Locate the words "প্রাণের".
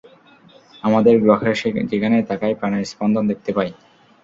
2.59-2.85